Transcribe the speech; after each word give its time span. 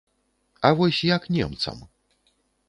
А 0.69 0.71
вось 0.79 1.01
як 1.09 1.27
немцам? 1.37 1.85